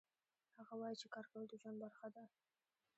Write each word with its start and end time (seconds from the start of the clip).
هغه 0.59 0.73
وایي 0.79 0.95
چې 1.01 1.07
کار 1.13 1.25
کول 1.31 1.43
د 1.47 1.53
ژوند 1.61 1.77
برخه 1.83 2.07
ده 2.15 2.23